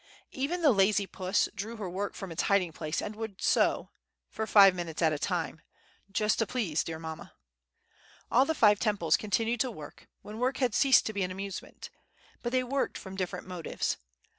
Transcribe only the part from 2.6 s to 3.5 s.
place, and would